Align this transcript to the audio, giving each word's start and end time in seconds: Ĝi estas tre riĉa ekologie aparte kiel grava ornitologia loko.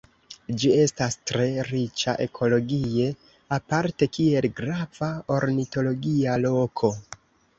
Ĝi 0.61 0.69
estas 0.83 1.17
tre 1.31 1.43
riĉa 1.67 2.13
ekologie 2.25 3.05
aparte 3.59 4.09
kiel 4.17 4.47
grava 4.61 5.11
ornitologia 5.35 6.39
loko. 6.47 6.91